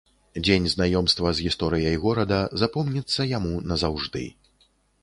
Дзень 0.45 0.63
знаёмства 0.73 1.33
з 1.39 1.45
гісторыяй 1.49 1.99
горада 2.07 2.41
запомніцца 2.63 3.31
яму 3.37 3.53
назаўжды. 3.75 4.27